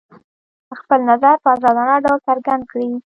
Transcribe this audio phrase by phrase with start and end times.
[0.79, 2.89] خپل نظر په ازادانه ډول څرګند کړي.